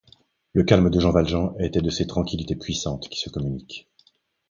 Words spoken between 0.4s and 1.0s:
Le calme de